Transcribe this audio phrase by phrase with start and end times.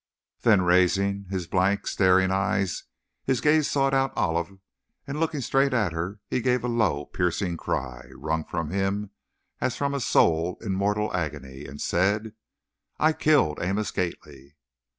[0.41, 2.85] Then, raising his blank, staring eyes,
[3.23, 4.57] his gaze sought out Olive
[5.05, 9.11] and, looking straight at her, he gave a low, piercing cry, wrung from him
[9.59, 12.33] as from a soul in mortal agony, and said:
[12.97, 14.55] "I killed Amos Gately!"